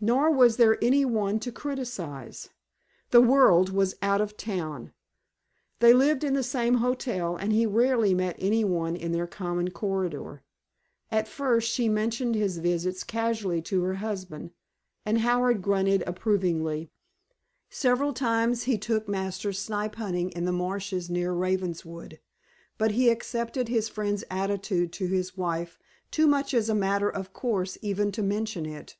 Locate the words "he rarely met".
7.52-8.36